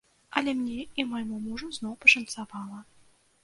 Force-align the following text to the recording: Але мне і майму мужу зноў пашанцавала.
Але 0.39 0.51
мне 0.61 0.77
і 1.03 1.05
майму 1.11 1.39
мужу 1.45 1.71
зноў 1.77 1.93
пашанцавала. 2.09 2.85